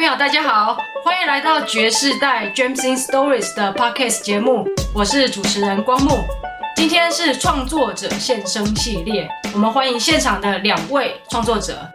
[0.00, 6.24] 朋友，大家好，欢迎来到爵士代 James in Stories 的 Podcast 节目，我是主持人光木。
[6.74, 11.86] 今天是创作者现身系列，我们欢迎现场的两位创作者。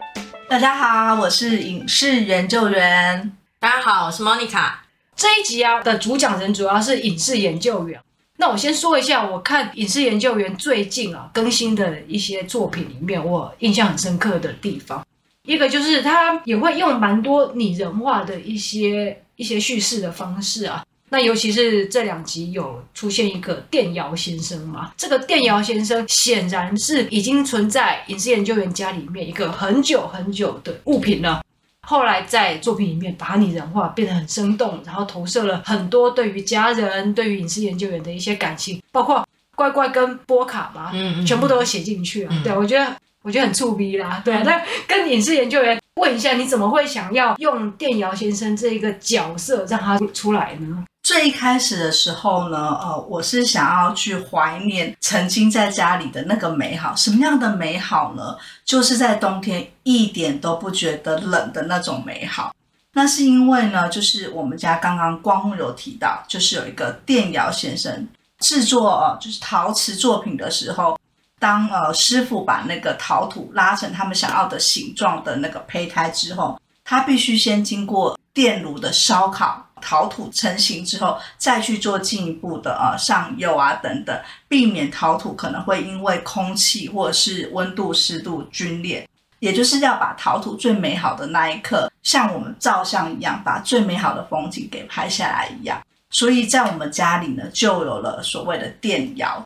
[0.48, 3.36] 大家好，我是影视研究员。
[3.60, 4.74] 大家好，我是 Monica。
[5.16, 8.00] 这一集啊的主讲人主要是影视研究员。
[8.38, 15.04] 那我先说一下，我看影视研究员最近啊更新的一些作品里面，我印象很深刻的地方。
[15.46, 31.44] 一个就是他也会用蛮多拟人化的一些一些叙事的方式啊，那尤其是这两集有出现一个电窑先生嘛，这个电窑先生显然是已经存在影视研究员家里面一个很久很久的物品了，
[31.82, 39.24] 后来在作品里面把它拟人化，变得很生动，然后投射了很多对于家人、对于影视研究员的一些感情，包括
[39.56, 42.96] 乖乖跟波卡嘛，嗯，全部都有写进去啊，对，我觉得。
[43.26, 44.44] 我觉得很触逼啦，对啊。
[44.46, 50.86] 那跟影视研究员问一下，你怎么会想要用电窑先生这一个角色让他出来呢？
[51.02, 56.96] 最一开始的时候呢，呃，我是想要去怀念曾经在家里的那个美好。
[56.96, 58.36] 什么样的美好呢？
[58.64, 62.54] 就是在冬天一点都不觉得冷的那种美好。
[62.94, 68.08] 那是因为呢，就是我们家刚刚光目有提到，就是有一个电窑先生
[68.38, 70.96] 制作呃，就是陶瓷作品的时候。
[71.40, 89.08] 当呃师傅把那个陶土拉成他们想要的形状的那个胚胎之后，他必须先经过电炉的烧烤，陶土成型之后，再去做进一步的呃上釉啊等等，避免陶土可能会因为空气或者是温度湿度皸裂，
[89.40, 95.82] 也就是要把陶土最美好的那一刻，像我们照相一样，把最美好的风景给拍下来一样。
[96.10, 99.46] 所以在我们家里呢，就有了所谓的电窑。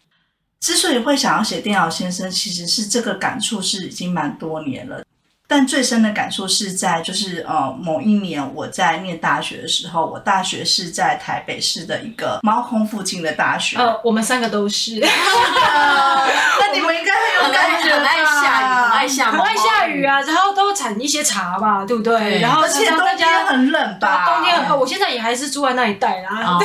[0.60, 5.02] 之所以会想要写电脑先生，其实是这个感触是已经蛮多年了。
[5.48, 13.76] 但最深的感触是在就是呃某一年我在念大学的时候，我大学是在台北市的一个猫空附近的大学。
[13.78, 15.00] 呃，我们三个都是。
[15.02, 22.42] 那你们应该很有感觉，很爱下雨，很爱下，很爱下雨啊，然后都产一些茶吧，对不对？
[22.42, 24.26] 然后而且冬天很冷吧？
[24.26, 26.36] 冬天，呃，我现在也还是住在那一带啦。
[26.44, 26.60] 好，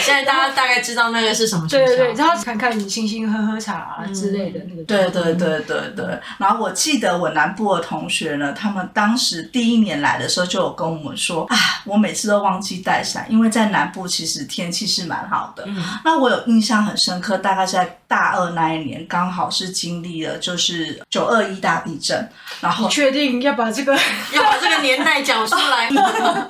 [0.00, 1.68] 现在大家大概知道那个是什么。
[1.68, 4.82] 对对对，然后看看你星星喝喝茶啊之类的那个。
[4.84, 7.98] 对对对对对，然后我记得我南部的同。
[7.98, 15.64] 同学呢，他们当时第一年来的时候就有跟我们说啊，我每次都忘记带伞，因为在南部其实天气是蛮好的。
[15.66, 22.28] 嗯、那我有印象很深刻，大概在大二那一年，刚好是经历了就是九二一大地震。
[22.60, 23.94] 然后你确定要把这个
[24.34, 26.02] 要把这个年代讲出来吗？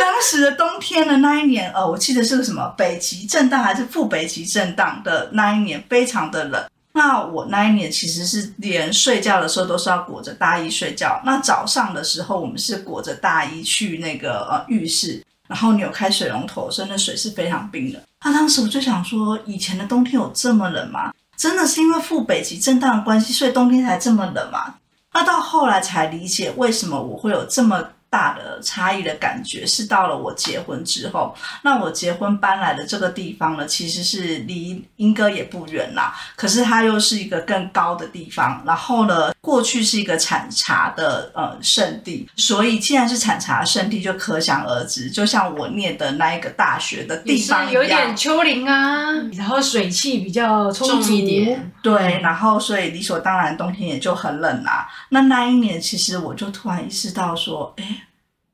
[0.00, 6.64] 当时的冬天的那一年，呃，我记得是个什么北极震荡还是副北极震荡的那一年，非常的冷。
[6.96, 11.20] 那我那一年其实是连睡觉的时候都是要裹着大衣睡觉。
[11.24, 18.02] 那早上的时候，我们是裹着大衣去那个呃浴室，然后扭开水龙头，真的水是非常冰的。
[18.24, 21.12] 那当时我就想说，以前的冬天有这么冷吗？
[21.36, 24.74] 真的是因为副北极震荡的关系，所以冬天才这么冷吗？
[25.12, 27.88] 那到后来才理解为什么我会有这么。
[28.14, 38.62] 大的差异的感觉是到了我结婚之后，那我结婚搬来的这个地方呢，其实是离英歌也不远啦，可是它又是一个更高的地方。
[38.64, 54.86] 然后呢，过去是一个产茶的呃圣地，所以既然是产茶圣地，就可想而知，就像我念的那一个大学的地方一样，有点丘陵啊，然后水汽比较充足一点，对，然后所以理所当然冬天也就很冷啊。
[55.08, 58.02] 那那一年，其实我就突然意识到说，哎。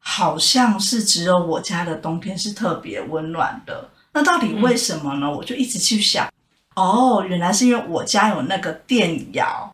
[0.01, 5.27] 好像是只有我家的冬天是特别温暖的，那到底为什么呢？
[5.27, 6.29] 嗯、我就一直去想，
[6.75, 9.73] 哦，原来是因为我家有那个电窑，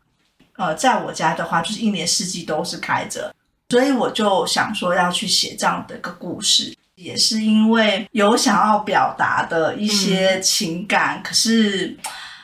[0.57, 3.33] 呃，在我家的话就是一年四季都是开着，
[3.69, 11.97] 所以我就想说要去写这样的一个故事，也是因为有想要表达的一些情感，嗯、可是。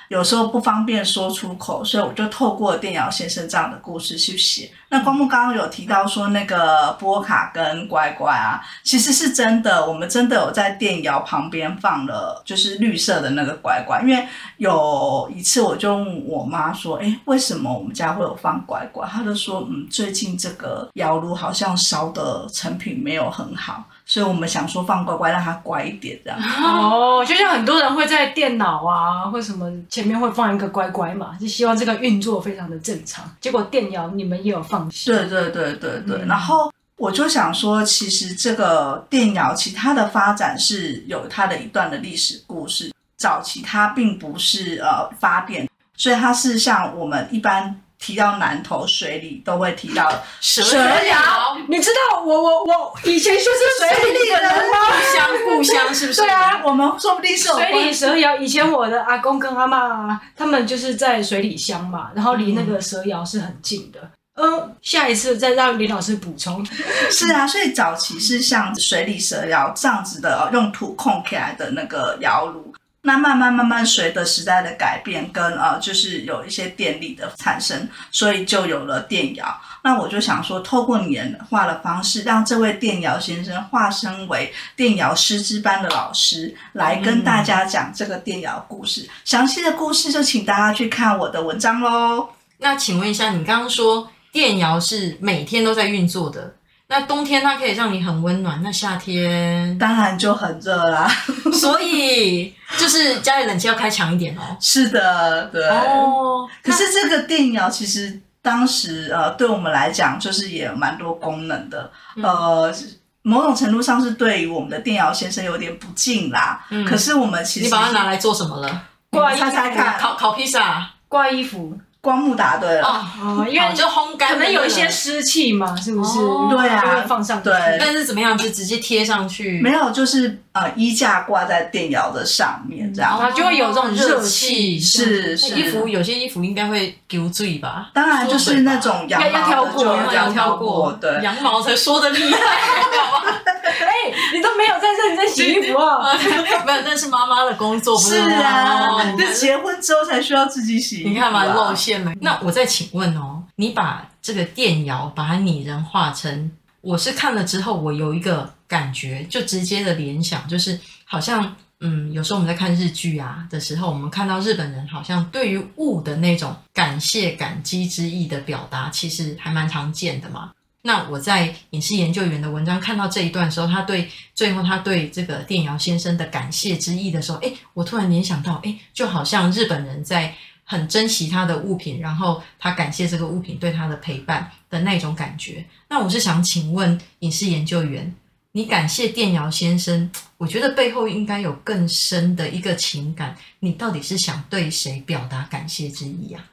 [0.09, 4.71] 有时候不方便说出口，所以我就透过电窑先生这样的故事去写。
[4.89, 14.01] 那光木刚刚有提到说那个波卡跟乖乖啊，其实是真的，我们真的有在电窑旁边放了，就是绿色的那个乖乖。
[14.01, 14.27] 因为
[14.57, 26.39] 有一次我就问我妈说：“哎，为什么我们家会有放乖乖？”她就说：“嗯，最近这个窑炉好像烧的成品没有很好。”所以我们想说放乖乖，让它乖一点，这样。
[26.61, 33.23] 哦，就像很多人会在电脑啊，或什么前面会放一个乖乖嘛，就希望这个运作非常的正常。
[33.39, 34.89] 结果电摇你们也有放？
[35.05, 36.17] 对对对对对。
[36.23, 42.91] 嗯、然后我就想说，其实这个电摇其他的发展是有它的一段的历史故事。
[43.17, 47.79] 早期它并不是呃发电，所以它是像我们一般。
[48.03, 50.11] 提到南投水里，都会提到
[50.41, 51.57] 蛇窑。
[51.69, 54.77] 你知道我我我以前就是水里的人吗？
[54.91, 56.19] 故乡故乡是不是？
[56.21, 58.35] 对啊，我们说不定是水里蛇窑。
[58.35, 64.01] 以前我的阿公跟阿妈他们就是在水里乡嘛，然后离那个蛇窑是很近的。
[64.35, 66.65] 嗯，下一次再让林老师补充。
[67.09, 72.73] 是啊，所以早期是像水里蛇窑这样子的，用土控起来的那个窑炉。
[73.05, 79.61] 那慢慢慢慢随着时代的改变，跟呃，就是有一些电力的产生，所以就有了电窑。
[79.83, 89.09] 那我就想说，透过拟人化的方式，让这位电窑先生化身为电窑师资班的老师，来跟大家讲这个电窑故事。
[89.25, 92.29] 详细的故事就请大家去看我的文章喽。
[92.59, 96.55] 那请问一下，你刚刚说电窑是每天都在运作的？
[96.87, 101.09] 那冬天它可以让你很温暖，那夏天当然就很热啦。
[101.51, 104.41] 所以就是家里冷气要开强一点哦。
[104.59, 105.67] 是的，对。
[105.67, 106.47] 哦。
[106.61, 111.91] 可是这个电窑其实当时呃，对我们来讲就是也有蛮多功能的。
[112.15, 112.75] 嗯、呃，
[113.23, 116.63] 某种程度上是对于我们的电窑先生有点不敬啦。
[116.69, 116.85] 嗯。
[116.85, 118.83] 可是我们其实你把它拿来做什么了？
[119.09, 121.79] 挂猜猜看，烤烤披萨，挂衣服。
[122.03, 122.85] 光目打对了。
[122.85, 126.19] 哦，因为就烘干，可能有一些湿气嘛，是不是？
[126.51, 129.61] 对啊，放上对，但是怎么样就直接贴上去？
[129.61, 134.79] 没有，就是呃衣架挂在电窑的上面，这样它就会有这种热气。
[134.79, 137.89] 是是，衣服有些衣服应该会丢醉吧？
[137.93, 142.39] 当然就是那种羊毛要挑过，要挑过，对，羊毛才说的厉害。
[143.63, 146.13] 哎，你都没有在认真洗衣服啊？
[146.65, 149.13] 没有，那是妈妈的工作，不是啊？
[149.17, 151.03] 这结婚之后才需要自己洗。
[151.05, 152.11] 你看嘛，露馅了。
[152.21, 156.51] 那我再请问哦，你把这个电窑把它拟人化成，
[156.83, 170.51] 我是看了之后，我有一个感觉，就直接的联想，就是好像，嗯，有时候我们在看日剧啊的时候，我们看到日本人好像对于物的那种感谢、感激之意的表达，其实还蛮常见的嘛。
[170.81, 180.35] 那我在影视研究员的文章看到这一段的时候，他对最后他对这个电窑先生的感谢之意的时候，诶，我突然联想到，诶，就好像日本人在
[180.73, 185.63] 很珍惜他的物品，然后他感谢这个物品对他的陪伴的那种感觉。
[185.87, 188.11] 那我是想请问影视研究员，
[188.53, 196.43] 你感谢电窑先生，我觉得背后应该有更深的一个情感，你到底是想对谁表达感谢之意啊？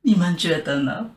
[0.00, 1.10] 你们觉得呢？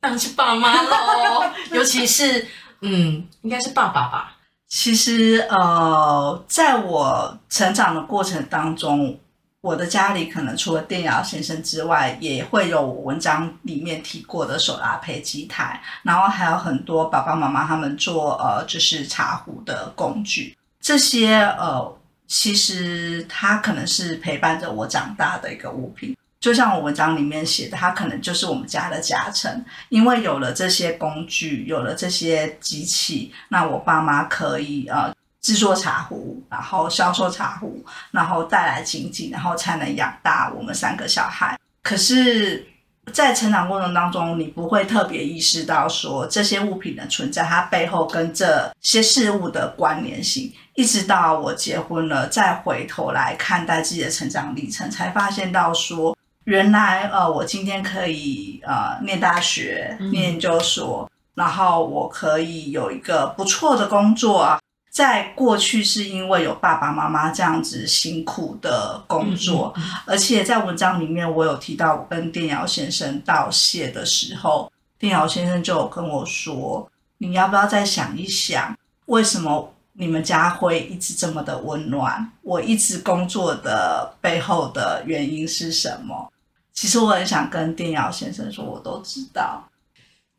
[0.00, 2.46] 当然是爸妈喽，尤其是
[2.80, 4.36] 嗯，应该是爸爸吧。
[4.68, 9.18] 其实呃，在我成长的过程当中，
[9.66, 20.56] 我的家里可能除了电窑先生之外，也会有我文章里面提过的手拉胚机台，然后还有很多爸爸妈妈他们做呃，就是茶壶的工具。
[20.80, 21.98] 这些呃，
[22.28, 26.16] 其实它可能是陪伴着我长大的一个物品。
[26.38, 35.12] 就像我文章里面写的，它可能就是我们家的家产，因为有了这些工具，有了这些机器，那我爸妈可以呃
[35.46, 41.56] 制作茶壶，然后销售茶壶，然后带来经济，然后才能养大我们三个小孩。
[41.84, 42.66] 可是，
[43.12, 50.52] 在成长过程当中，你不会特别意识到说这些物品的存在，它背后跟这些事物的关联性。
[50.74, 56.16] 一直到我结婚了，再回头来看待自己的成长历程，才发现到说。
[56.42, 64.58] 原来呃，我今天可以呃念大学、念研究所，然后我可以有一个不错的工作啊。
[64.96, 78.74] 在过去是因为有爸爸妈妈这样子辛苦的工作，嗯嗯嗯、而且在文章里面我有提到，我跟电瑶先生道谢的时候，电瑶先生就有跟我说：“你要不要再想一想，
[79.04, 82.32] 为什么你们家会一直这么的温暖？
[82.40, 86.32] 我一直工作的背后的原因是什么？”
[86.72, 89.62] 其实我很想跟电瑶先生说，我都知道，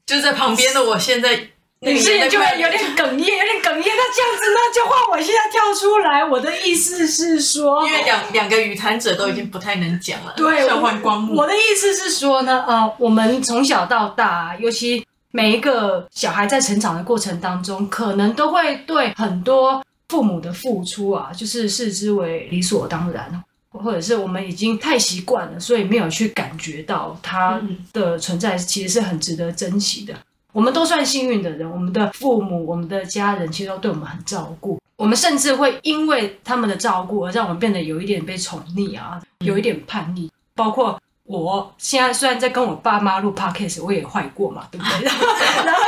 [0.08, 1.48] 就在旁边的我现在，
[1.80, 3.86] 女士就会有点哽咽，有点哽咽。
[3.86, 6.26] 那这样子那，就换我现在跳出来。
[6.26, 11.36] 我的意思是说，因为两两个语谈者都已经不太能讲了，对，要换光幕。
[11.36, 23.44] 我的意思是说呢，呃，我们从小到大，尤其每一个小孩在成长的过程当中，可能都会对很多父母的付出啊，就是视之为理所当然。
[23.70, 27.62] 或者是我们已经太习惯了，所以没有去感觉到它
[27.94, 30.16] 的存在，其实是很值得珍惜的。
[30.58, 34.82] 我们都算幸运的人，我们的父母、我们的家人其实都对我们很照顾。
[34.96, 40.32] 我们甚至会因为他们的照顾而让我们变得有一点被宠溺啊，有一点叛逆。
[40.56, 45.04] 包括我现在虽然在跟我爸妈录 podcast，我也坏过嘛，对不对？
[45.04, 45.28] 然后，
[45.64, 45.82] 然后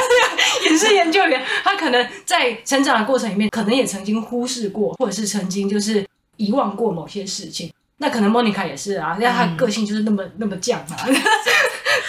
[0.63, 6.05] 也是研究员，他可能在成长的过程里面，可能也曾经忽视过，或者是曾经就是
[6.37, 7.73] 遗忘过某些事情。
[7.99, 10.97] 那可能莫妮卡也是啊，因为她个性就是那么、嗯、那么犟嘛。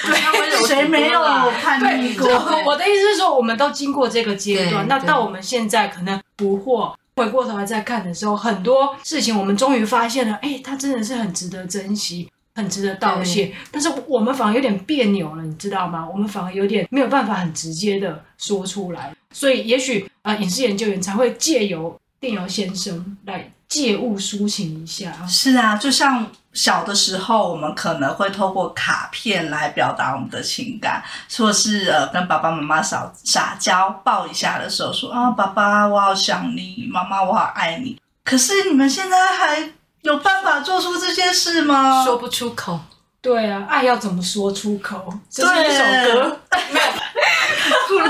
[0.02, 2.28] 我现在温柔没有叛逆过。
[2.66, 13.52] 我的意思是说，我们都经过这个阶段，那到我们现在可能不惑，回过头来再看的时候，很多事情我们终于发现了，哎，他真的是很值得珍惜，很值得道谢。
[13.70, 16.06] 但是我们反而有点别扭了，你知道吗？
[16.10, 25.10] 我们反而有点没有办法很直接的说出来，所以也许呃，影视研究员才会借由电瑶先生来借物抒情一下。
[25.26, 26.26] 是啊，就像。
[26.52, 31.00] 小的时候，我们可能会透过卡片来表达我们的情感，
[31.38, 37.96] 或是呃跟爸爸妈妈撒撒娇抱一下的时候说啊，爸爸我好想你，妈妈我好爱你。
[38.24, 39.70] 可是你们现在还
[40.02, 42.04] 有办法做出这些事吗？
[42.04, 42.80] 说不出口。
[43.20, 45.20] 对啊，爱要怎么说出口？
[45.30, 45.84] 这是一首
[46.18, 46.40] 歌，
[46.74, 46.86] 没有，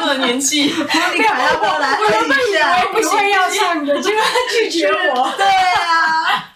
[0.01, 5.33] 步入了年纪，你还要过来问一下，我以为不会要唱的，结果他拒绝我。
[5.37, 6.47] 对啊。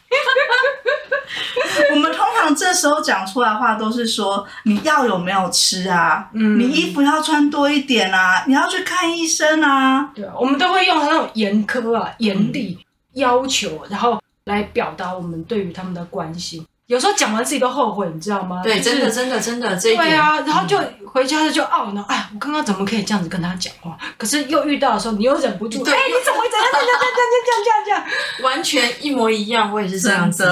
[1.90, 6.28] 我们通常这时候讲出来的话都是说，你药有没有吃啊？
[6.32, 10.10] 嗯，你衣服要穿多一点啊，你要去看医生啊。
[10.14, 12.78] 对啊，我们都会用那种严苛啊、严厉
[13.14, 16.64] 要求，然后来表达我们对于他们的关心。
[16.86, 18.60] 有时候讲完自己都后悔，你知道吗？
[18.62, 20.04] 对，就是、真的，真的，真的，这一点。
[20.04, 20.78] 对啊，然后就
[21.10, 23.96] 回家就懊恼，哎，我刚刚怎么可以这样子跟他讲话？
[24.18, 27.12] 可是又遇到的时候，你又忍不住，哎，你怎么会这样这样这样
[27.44, 28.04] 这样这样这样？
[28.42, 30.44] 完全一模一样，我也是这样子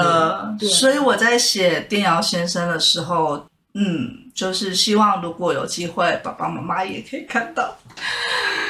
[0.71, 7.77] 所以我在写电瑶先生的时候，嗯，就是希望如果有机会，爸爸妈妈也可以看到。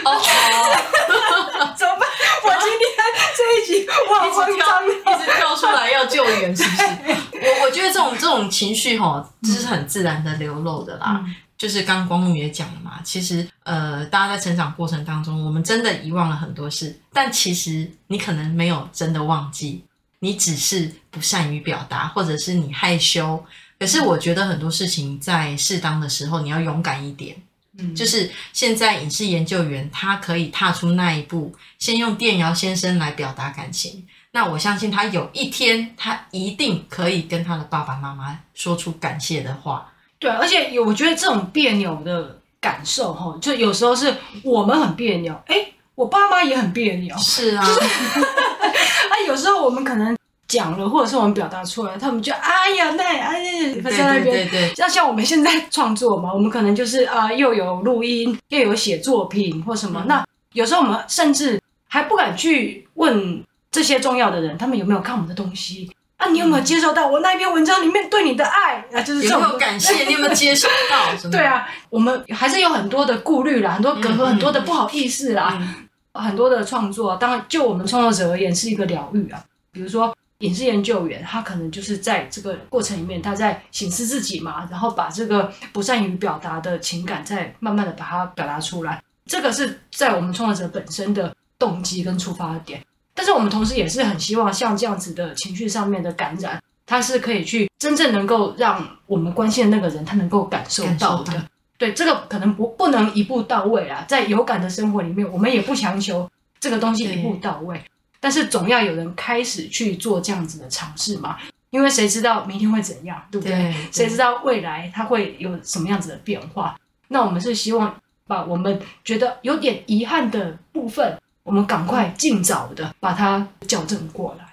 [0.05, 0.19] 哦，
[1.79, 2.09] 怎么办？
[2.45, 2.89] 我今天
[3.37, 6.83] 这一集哇，一直跳，一直跳出来要救援，是不是？
[7.43, 11.23] 我我觉得这种这种情绪哈，这是很自然的流露的啦。
[11.25, 19.85] 嗯、就是刚刚光木也讲了嘛，其实呃，大家在成长过程当中，我们真的遗忘了很多事，但其实你可能没有真的忘记，
[20.21, 23.45] 你只是不善于表达，或者是你害羞。
[23.79, 27.37] 可是我觉得很多事情在适当的时候，你要勇敢一点。
[27.79, 34.07] 嗯，就是现在影视研究员他可以踏出那一步，先用电摇先生来表达感情。
[34.33, 39.93] 那我相信他有一天，他一定可以跟他的爸爸妈妈说出感谢的话。
[40.19, 47.17] 对，而且有我觉得这种别扭的感受，哈，就有时候是我们很别扭，哎，我爸妈也很别扭。
[47.19, 50.17] 是 啊，啊，有时候我们可能。
[50.49, 54.25] 讲了，或者是我们表达出来，他们就哎呀，那哎呀，在那边。
[54.25, 60.03] 对对对，像像我们现在创作嘛，我们可能就是啊、呃，又有录音，又有写作品或什么。
[60.05, 61.59] 嗯、那有时候我们甚至
[61.89, 66.29] 还不敢去问这些重要的人，他们有没有看我们的东西啊？
[66.29, 69.03] 你有没有接受到我那篇文章里面对你的爱啊？
[69.03, 70.05] 就是有没有感谢？
[70.05, 71.13] 你有没有接受到？
[71.29, 80.15] 对啊，我们还是有很多的顾虑啦，很多隔阂，嗯、很多的不好意思啦，嗯、很多的创作，当然就我们创作者而言是一个疗愈啊，比如说。
[80.43, 89.01] 影视研究员，他可能就是在这个过程里面，他在省思自己嘛，然后把这个不善于表达的情感，再慢慢的把它表达出来。
[89.25, 92.85] 这个是在我们创作者本身的动机跟出发点。
[93.23, 101.33] 但是我们同时也是很希望，像这样子的情绪上面的感染，它是可以去真正能够让我们关心的那个人，他能够感受到的。
[101.79, 107.81] 对，这个可能不不能一步到位啊，在有感的生活里面，我们也不强求这个东西一步到位。
[108.19, 111.39] 但是总要有人开始去做这样子的尝试嘛，
[111.71, 113.55] 因为谁知道明天会怎样，对不对？
[113.55, 116.77] 对对，谁知道未来它会有什么样子的变化？
[117.07, 117.95] 那我们是希望
[118.27, 124.45] 把我们觉得有点遗憾的部分，我们赶快尽早的把它矫正过来。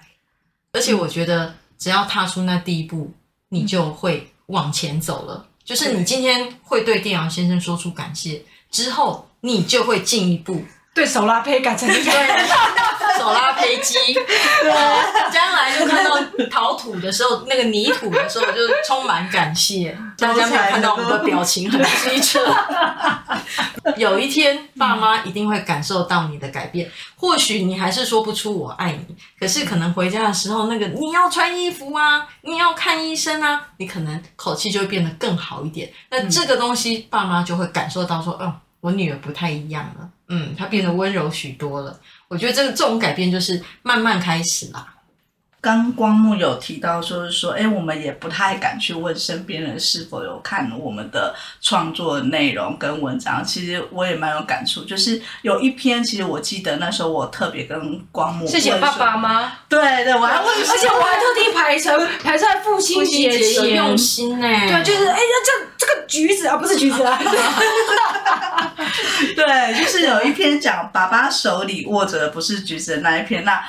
[0.72, 3.12] 而且我觉得，只要踏出那第一步，
[3.48, 5.46] 你就会往前走了。
[5.64, 12.10] 就是你今天会对电阳先生说出感谢之后，你就会进一步对手拉胚改成一个。
[13.20, 16.18] 手拉胚机，对，将来就看到
[16.50, 19.96] 陶土的时候，那个泥土的时候，就充满感谢。
[20.16, 22.40] 大家没有看到我们的表情很机车。
[23.96, 26.90] 有一天，爸妈一定会感受到你的改变。
[27.16, 35.90] 或许你还是说不出我爱你，可是可能回家的时候，那个你要穿衣服啊，你要看医生啊，你可能口气就会变得更好一点。
[36.10, 41.98] 那这个东西，爸妈就会感受到说，哦，我女儿不太一样了，嗯，她变得温柔许多了。
[42.30, 44.86] 我觉得这个这种改变就是慢慢开始啦。
[45.60, 53.44] 刚光木有提到，就是说，哎，我们也不太敢去问身边人是否有看我们的创作的内容跟文章。
[53.44, 59.52] 其实我也蛮有感触，就是有一篇，其实我记得那时候我特别跟光木是写爸爸吗？
[59.68, 67.20] 对对，我还问，而且我还特地排成 排在父亲节前，用心哎，对，就是哎呀，这这个橘子啊，不是橘子啊。
[69.36, 73.44] 对，就是有一篇讲爸爸手里握着的不是橘子的那一篇。
[73.44, 73.62] 那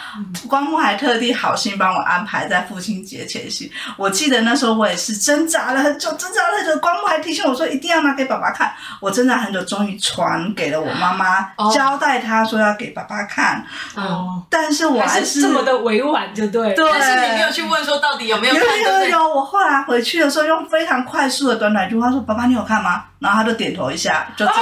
[0.47, 3.71] 光木还特地好心帮我安排在父亲节前夕。
[3.97, 6.77] 我记得那时候我也是挣扎了很久，挣扎了很久。
[6.79, 8.73] 光木还提醒我说一定要拿给爸爸看。
[8.99, 13.63] 我挣扎很久，终于传给了我妈妈，交代她说要给爸爸看。
[13.95, 16.73] 哦，但是我还是，还是这么的委婉，就对。
[16.73, 18.63] 对，但是你没有去问说到底有没有看。
[18.81, 24.53] 有有有，我后来回去的时候用非常快速的短短一句话说：“爸爸，你有看吗？”然后他就点头一下，就这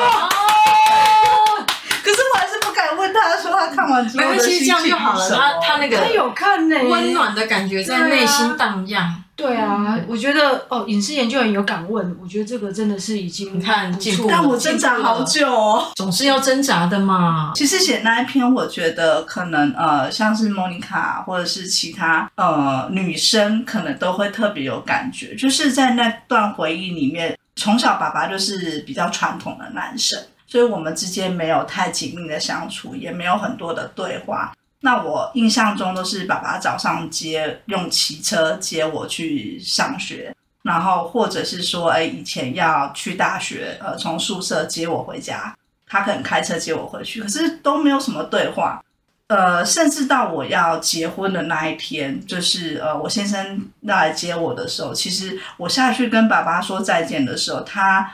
[2.04, 4.66] 可是我还是不敢问他说他看完之后的心情是什么。
[4.66, 5.30] 没关系，这样就好了。
[5.30, 9.24] 他他那个他有看呢，温暖的感觉在内心荡漾。
[9.36, 14.28] 对啊，我觉得哦，影视研究员有敢问，我觉得这个真的是已经你看进步。
[14.30, 17.54] 但我挣扎好久哦，总是要挣扎的嘛。
[17.56, 34.56] 其实写那一篇，我觉得可能呃，像是莫妮卡或者是其他呃女生，可能都会特别有感觉，就是在那段回忆里面，从小爸爸就是比较传统的男生，所以我们之间没有太紧密的相处，也没有很多的对话。
[34.80, 45.54] 那我印象中都是爸爸早上接，用骑车接我去上学，然后或者是说，哎，以前要去大学，呃，从宿舍接我回家，
[45.86, 48.82] 他可能开车接我回去，可是都没有什么对话，
[49.30, 58.12] 呃，甚至到我要结婚的那一天，就是呃，我先生要来接我的时候，其实我下去跟爸爸说再见的时候，他。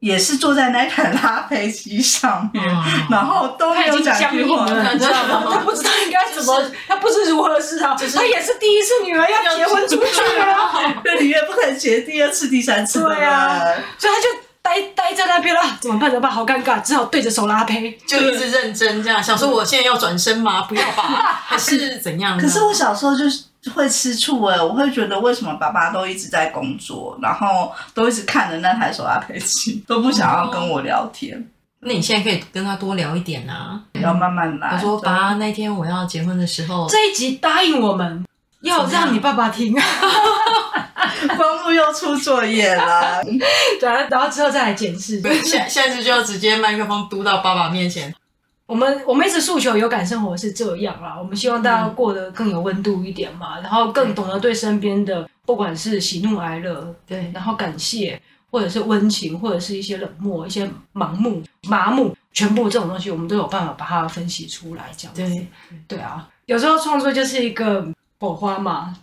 [0.00, 5.44] 也是坐在那台拉菲机上面，嗯、然后都没有讲句话， 你知道吗？
[5.50, 7.96] 他不知道应该怎么，就是、他不知如何是好。
[7.96, 13.58] 就是、他也是第一次女儿要结婚出去啊，对，你也不可能结第二次、第三次对啊，
[13.98, 14.28] 所以他就
[14.68, 16.10] 呆呆在那边了，怎么办？
[16.10, 16.30] 怎么办？
[16.30, 20.62] 好尴尬，只好对着手拉胚，就一直认真这样，想说我现在要转身吗？
[20.62, 21.02] 不要吧，
[21.46, 22.38] 还是怎样？
[22.38, 23.44] 可是我小时候就是。
[23.74, 31.36] 会吃醋哎，我会觉得为什么爸爸都一直在工作，然后都一直看着那台手拉胚机，都不想要跟我聊天。
[31.36, 31.42] 哦。
[31.80, 34.70] 那你现在可以跟他多聊一点啊，要慢慢来。
[34.72, 38.24] 我说爸，那天我要结婚的时候，这一集答应我们
[38.62, 39.76] 要让你爸爸听。
[41.36, 43.22] 光木又出作业了，
[43.80, 45.20] 对啊，然后之后再来检视。
[45.44, 48.14] 下下次就要直接麦克风嘟到爸爸面前。
[48.66, 65.22] 我们我们一直诉求有感生活是这样啦，我们希望大家过得更有温度一点嘛，嗯、然后更懂得对身边的不管是喜怒哀乐，对，然后感谢或者是温情，或者是一些冷漠、一些盲目、麻木，全部这种东西我们都有办法把它分析出来，这样子。
[65.22, 65.48] 对
[65.88, 67.86] 对啊，有时候创作就是一个
[68.20, 68.96] 火花嘛。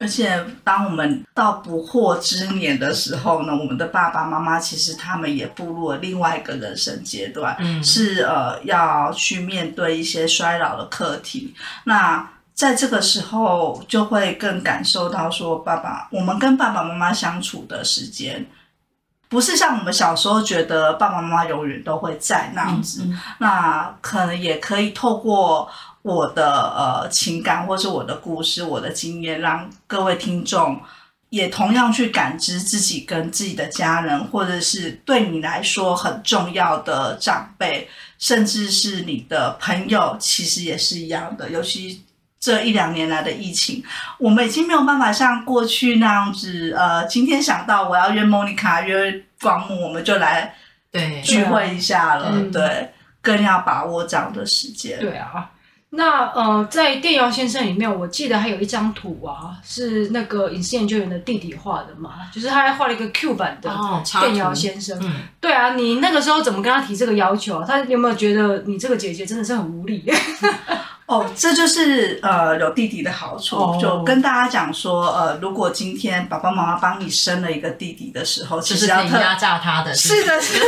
[0.00, 11.54] 而且，当我们到不惑之年的时候呢，我们的爸爸妈妈其实他们也步入了另外一个人生阶段，嗯，是呃要去面对一些衰老的课题。
[11.84, 18.44] 那在这个时候，就会更感受到说，爸爸，我们跟爸爸妈妈相处的时间，
[19.34, 23.04] 不是像我们小时候觉得爸爸妈妈永远都会在那样子。
[23.38, 25.68] 那可能也可以透过。
[26.04, 30.78] 我的呃情感，或是我的故事，我的经验，让各位听众
[31.30, 41.48] 也同样去感知自己跟自己的家人，或者是对你来说很重要的长辈，甚至是你的朋友，其实也是一样的。
[41.48, 42.04] 尤其
[42.44, 43.82] 这一两年来的疫情，
[44.18, 50.54] 我们已经没有办法像过去那样子，呃，今天想到我要约莫妮卡约广木，我们就来
[50.92, 52.90] 对聚会一下了，对，对，
[53.22, 54.98] 更要把握这样的时间。
[54.98, 55.52] 对啊。
[55.96, 63.70] 那呃，在电摇先生里面，我记得还有一张图啊，是那个影视研究员的弟弟画的嘛，就是他还画了一个 Q 版的
[64.20, 64.98] 电摇先生。
[64.98, 67.64] 哦嗯、对啊，你那个时候怎么跟他提这个要求啊？
[67.66, 70.04] 他有没有觉得你这个姐姐真的是很无理？
[71.06, 79.94] 哦，这就是呃有弟弟的好处，哦、就跟大家讲说，呃，如果今天爸爸妈妈帮你生了一个弟弟的时候，其实要压榨他的。
[79.94, 80.66] 是的，是的。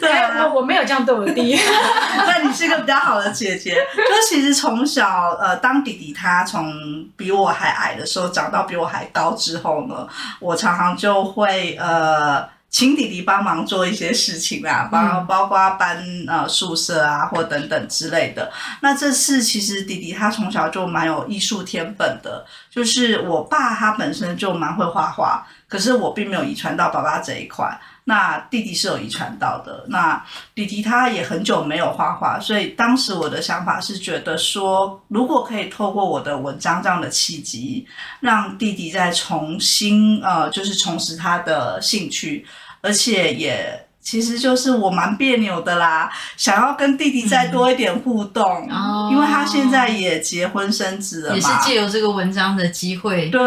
[0.00, 1.56] 对啊，我我没有这样对我弟，
[2.26, 3.76] 那你是一个比较好的姐姐。
[3.96, 10.08] 就其实从小呃，当弟弟他从比我还矮的时候长到比我还高之后呢，
[10.40, 12.55] 我常常就会呃。
[12.76, 18.52] 请弟弟帮忙做一些事情啊，包包括搬呃宿舍啊，或等等之类的。
[18.82, 27.80] 那这次其实弟弟他从小就蛮有艺术天分的，就是我爸他本身就蛮会画画，可是我并没有遗传到爸爸这一块。
[28.08, 37.84] 那弟弟是有遗传到的，那弟弟他也很久没有画画，所以当时我的想法是觉得说，如果可以透过我的文章这样的契机，
[38.20, 42.46] 让弟弟再重新呃，就是重拾他的兴趣，
[42.86, 53.40] 而且也其实就是我蛮别扭的啦，想要跟弟弟再多一点互动，嗯、因为他现在也结婚生子了嘛，也是借由这个文章的机会，对，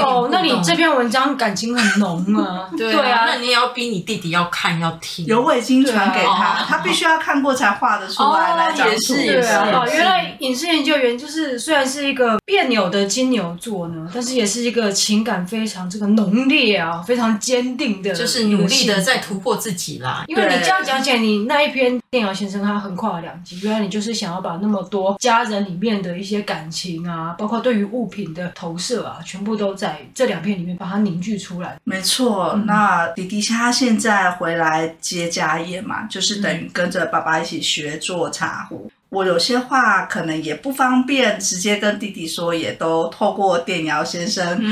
[0.00, 20.60] 哦，那你这篇文章感情很浓 啊，对啊，那你也要逼你弟弟要看要听，有我已经传给他，啊、他必须要看过才画得出来来讲述，对啊，哦，原来影视研究员就是虽然是一个别扭的金牛座呢，但是也是一个情感非常这个浓烈啊，非常坚定的，就是努力的在突破自己啦，因为你。
[20.60, 31.76] 这样讲起来，你那一篇电窑先生他横跨了两集，原来你就是想要把那么多家人里面的一些感情啊，包括对于物品的投射啊，全部都在这两篇里面把它凝聚出来。
[31.82, 38.90] 没错，嗯、那迪迪他现在回来接家业嘛，就是等于跟着爸爸一起学做茶壶。
[39.10, 44.62] 我有些话可能也不方便直接跟弟弟说，也都透过电窑先生，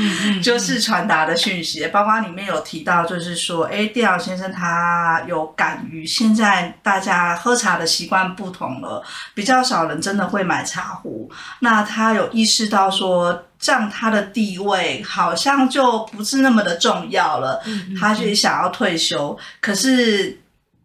[0.41, 17.61] 就是传达的讯息，包括里面有提到，就是说，哎，电窑先生他有感于现在大家喝茶的习惯不同了，比较少人真的会买茶壶，那他有意识到说，这样他的地位好像就不是那么的重要了，
[17.99, 20.39] 他就想要退休，可是。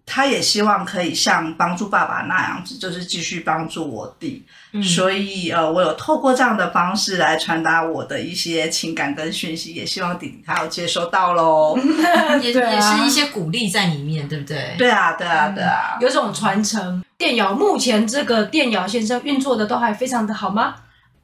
[0.07, 4.45] 他也希望可以像帮助爸爸那样子，就是继续帮助我弟。
[4.73, 11.79] 嗯、所以呃，我有透过这样的方式来传达我的一些情感跟讯息，也希望弟弟他有接收到喽。
[12.43, 14.75] 也 也是一些鼓励在里面，对不对？
[14.77, 17.03] 对啊，对啊，对啊，嗯、有种传承。
[17.17, 20.75] 电窑目前这个电窑先生运作的都还非常的好吗？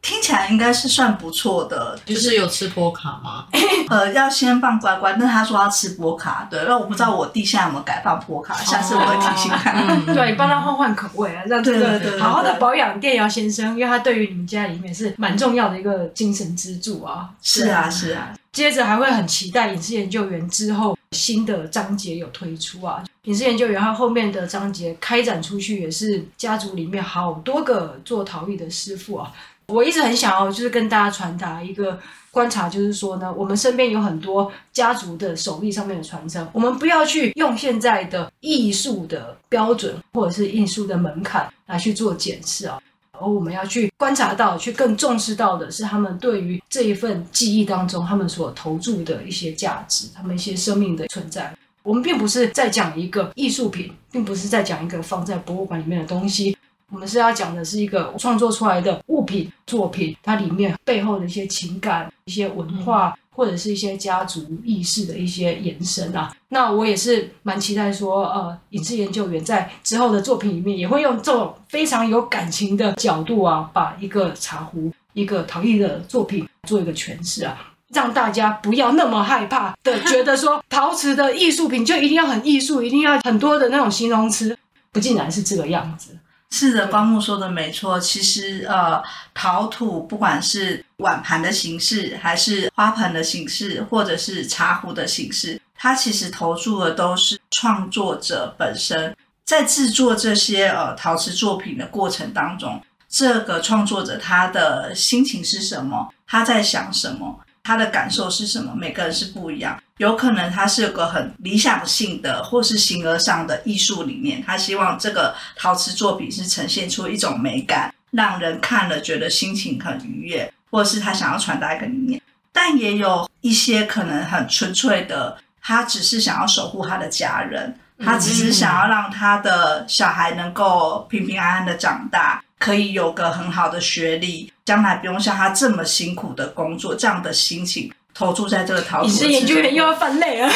[0.02, 3.46] 听起来应该是算不错的，就是有吃波卡吗？
[3.88, 9.70] 呃，要先放乖乖，但他说要吃波卡，对，那我不知道我弟现在有没有改放波卡，下次我会提醒他。
[9.72, 17.28] 哦嗯、 对，你帮他换换口味啊，让这个好好的保养电窑先生，因为他对于你们家里面是蛮重要的一个精神支柱啊。
[17.42, 18.34] 是啊，是啊。
[18.52, 29.30] 接着还会很期待影视研究员之后新的章节有推出啊，影视研究员他后面的章节开展出去，也是家族里面好多个做陶艺的师傅啊。
[29.70, 31.98] 我一直很想要，就是跟大家传达一个
[32.30, 42.80] 观察，就是说呢，我们身边有很多家族的手艺上面的传承，我们不要去用现在的艺术的标准或者是艺术的门槛来去做检视啊，
[43.12, 51.52] 而我们要去观察到，去更重视到的是他们对于这一份记忆当中他们所投注的一些价值，他们一些生命的存在。
[51.82, 56.56] 我们并不是在讲一个艺术品，并不是在讲一个放在博物馆里面的东西。
[56.92, 66.34] 我们是要讲的是一个创作出来的物品作品，它里面背后的一些情感、一些文化，或者是一些家族意识的一些延伸啊。
[66.48, 77.56] 那我也是蛮期待说，呃，影视研究员在之后的作品里面也会用这种非常有感情的角度啊，把一个茶壶、一个陶艺的作品做一个诠释啊，
[77.94, 84.58] 让大家不要那么害怕的觉得说陶瓷的艺术品就一定要很艺术，一定要很多的那种形容词，
[84.90, 86.18] 不竟然是这个样子。
[86.50, 87.98] 是的，光木说的没错。
[87.98, 107.40] 其实，呃，陶土不管是碗盘的形式，还是花盆的形式，或者是茶壶的形式，它其实投注的都是创作者本身在制作这些呃陶瓷作品的过程当中，这个创作者他的心情是什么，他在想什么。
[107.70, 108.74] 他的感受是什么？
[108.74, 109.80] 每个人是不一样。
[109.98, 114.42] 有可能他是有个很理想性的，或是形而上的艺术理念。
[114.44, 122.20] 他希望这个陶瓷作品是呈现出一种美感，让人看了觉得心情很愉悦，或是他想要传达一个理念。
[122.52, 132.42] 但也有一些可能很纯粹的，他只是想要守护他的家人，他只是想要让他的小孩能够平平安安的长大。
[132.58, 139.08] 可以有个很好的学历，将来不用像他这么辛苦的工作，这样的心情投注在这个陶瓷。
[139.08, 140.48] 隐世研究员又要犯累了。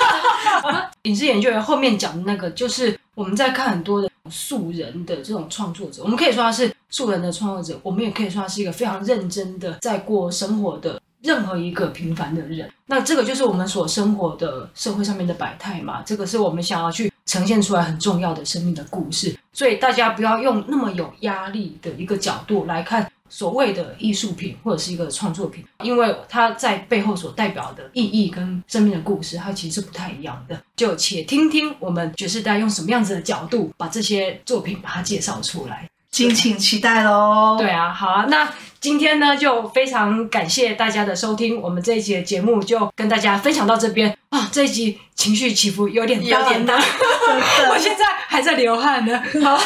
[1.04, 12.70] 影视研究员后面讲的那个，就是我们在看很多的素人的这种创作者，我们可以说他是素人的创作者，我们也可以说他是一个非常认真的在过生活的任何一个平凡的人。
[12.84, 17.10] 那这个就是我们所生活的社会上面的百态嘛，这个是我们想要去。
[17.26, 30.56] 呈现出来很重要的生命的故事，所以大家不要用那么有压力的一个角度来看所谓的艺术品或者是一个创作品，因为它在背后所代表的意义跟生命的故事，它其实是不太一样的。
[30.76, 37.56] 就且听听我们爵士代用什么样子的角度把这些作品把它介绍出来，敬请期待喽。
[37.58, 38.48] 对啊，好啊，那。
[38.84, 44.46] 今天呢，就非常感谢大家的收听，我们这一集的节目就跟大家分享到这边啊。
[44.52, 46.76] 这一集情绪起伏有点大，有点大，
[47.72, 49.22] 我现在还在流汗呢。
[49.42, 49.58] 好，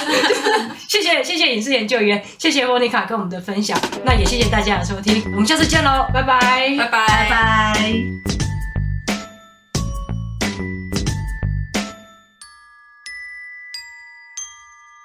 [0.88, 8.47] 谢谢谢谢影视研究员，谢谢莫妮卡跟我们的分享，那也谢谢大家的收听，我们下次见喽，拜拜，拜拜，拜拜。